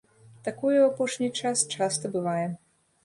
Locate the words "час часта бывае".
1.41-2.47